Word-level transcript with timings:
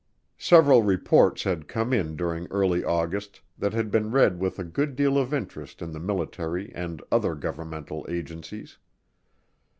Several 0.39 0.81
reports 0.81 1.43
had 1.43 1.67
come 1.67 1.93
in 1.93 2.15
during 2.15 2.47
early 2.49 2.83
August 2.83 3.39
that 3.59 3.71
had 3.73 3.91
been 3.91 4.09
read 4.09 4.39
with 4.39 4.57
a 4.57 4.63
good 4.63 4.95
deal 4.95 5.15
of 5.15 5.31
interest 5.31 5.79
in 5.79 5.91
the 5.91 5.99
military 5.99 6.73
and 6.73 7.03
other 7.11 7.35
governmental 7.35 8.03
agencies. 8.09 8.79